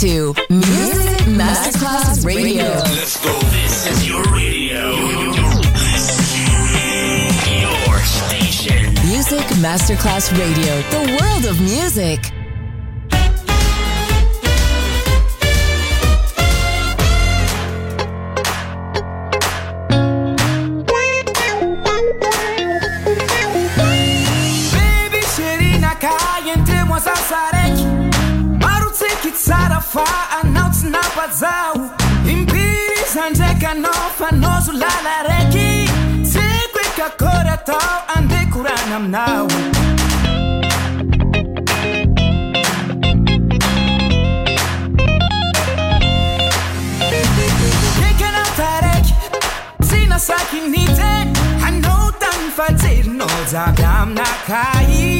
To 0.00 0.34
Music 0.50 1.20
Masterclass 1.26 2.22
Radio. 2.26 2.64
Let's 2.64 3.24
go. 3.24 3.32
This 3.48 3.86
is 3.86 4.06
your 4.06 4.22
radio. 4.24 4.94
Your 7.60 7.98
station. 8.00 8.92
Music 9.06 9.46
Masterclass 9.56 10.30
Radio, 10.38 10.82
the 10.90 11.18
world 11.18 11.46
of 11.46 11.58
music. 11.62 12.35
mbola 29.76 29.80
fa 29.80 30.40
anao 30.40 30.70
tsy 30.70 30.86
napazao 30.86 31.90
impiry 32.28 33.04
za 33.14 33.30
ndraiky 33.30 33.66
anao 33.66 34.10
fanao 34.18 34.60
zo 34.60 34.72
lala 34.72 35.22
raiky. 35.28 35.90
Tsiko 36.22 36.80
ikakora 36.86 37.52
atao 37.52 38.02
ande 38.16 38.46
korana 38.52 38.96
aminao 38.96 39.48
ekanataraky 48.10 49.14
tsy 49.80 50.06
nasakinite 50.06 51.12
anao 51.66 52.12
tany 52.20 52.50
fajerinao 52.56 53.44
jaby 53.52 53.84
aminakay 53.84 55.16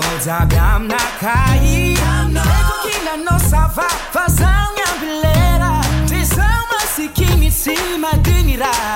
fajerinao 0.00 0.18
jaby 0.24 0.56
aminakay 0.56 1.92
eko 1.92 2.76
kilanao 2.82 3.40
sava 3.50 3.88
fa 4.12 4.26
zaho 4.28 4.72
ny 4.74 4.80
ambilera 4.92 5.70
ndre 6.04 6.24
zaho 6.24 6.66
masikiny 6.72 7.50
sy 7.50 7.76
madiny 8.00 8.56
raha 8.56 8.95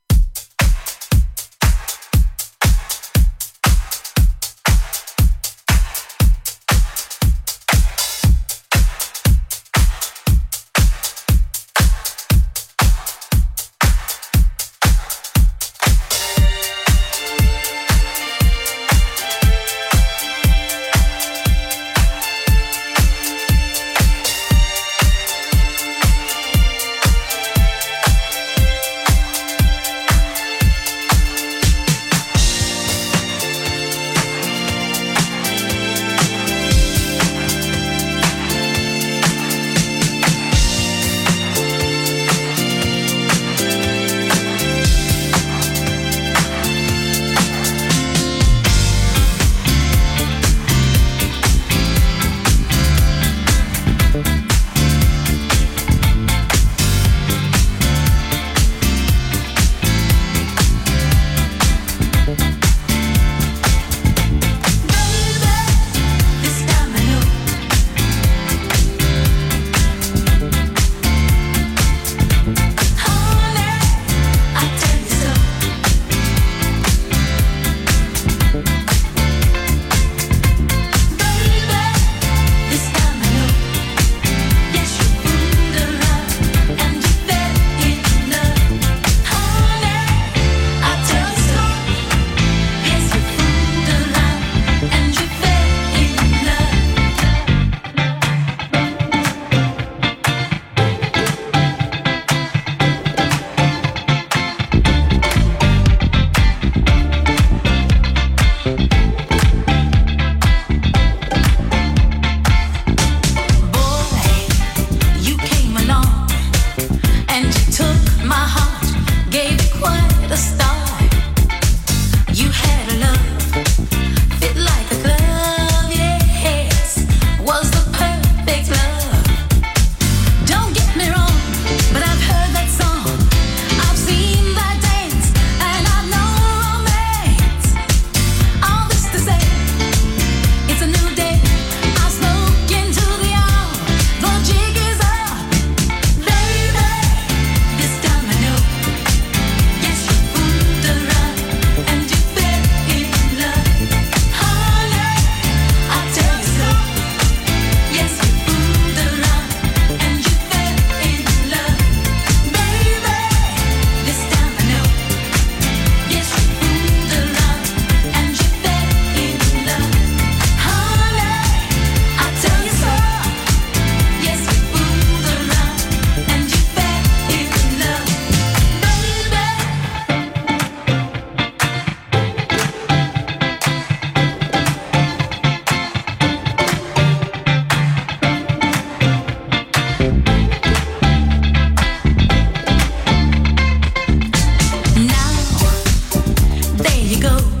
know. 197.31 197.60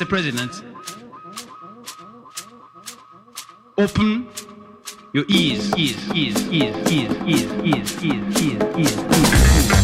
Mr. 0.00 0.08
President? 0.08 0.62
Open 3.76 4.28
your 5.12 5.26
ears, 5.28 5.76
ears, 5.76 6.08
ears, 6.14 6.48
ears, 6.48 6.90
ears, 6.90 7.16
ears, 7.26 7.52
ears, 7.62 8.02
ears, 8.02 8.02
ears, 8.02 8.78
ears, 8.78 9.70
ears. 9.70 9.79